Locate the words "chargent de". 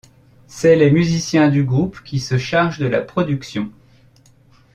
2.39-2.87